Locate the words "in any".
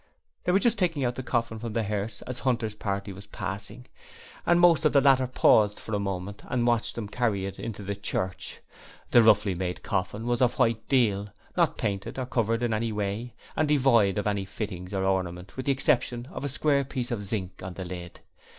12.63-12.91